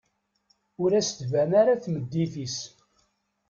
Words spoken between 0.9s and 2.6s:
as-tban ara tmeddit-is.